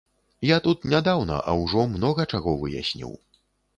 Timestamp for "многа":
1.93-2.27